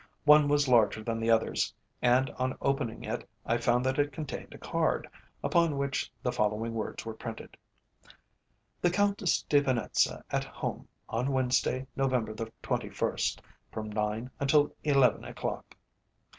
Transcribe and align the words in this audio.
One 0.25 0.47
was 0.47 0.67
larger 0.67 1.03
than 1.03 1.19
the 1.19 1.29
others, 1.29 1.71
and 2.01 2.31
on 2.31 2.57
opening 2.59 3.03
it 3.03 3.29
I 3.45 3.57
found 3.59 3.85
that 3.85 3.99
it 3.99 4.11
contained 4.11 4.51
a 4.51 4.57
card, 4.57 5.07
upon 5.43 5.77
which 5.77 6.11
the 6.23 6.31
following 6.31 6.73
words 6.73 7.05
were 7.05 7.13
printed: 7.13 7.55
"The 8.81 8.89
Countess 8.89 9.43
de 9.43 9.59
Venetza 9.61 10.23
at 10.31 10.43
Home 10.43 10.87
on 11.07 11.31
Wednesday, 11.31 11.85
November 11.95 12.33
the 12.33 12.51
21st, 12.63 13.41
from 13.71 13.91
nine 13.91 14.31
until 14.39 14.73
eleven 14.83 15.23
o'clock." 15.23 15.77